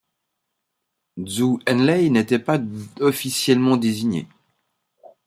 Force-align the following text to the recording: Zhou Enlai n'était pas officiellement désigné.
Zhou 1.27 1.59
Enlai 1.69 2.09
n'était 2.09 2.39
pas 2.39 2.57
officiellement 3.01 3.77
désigné. 3.77 4.27